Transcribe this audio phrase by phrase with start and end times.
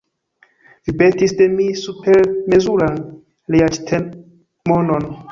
[0.87, 2.97] Vi petis de mi supermezuran
[3.57, 5.07] reaĉetmonon.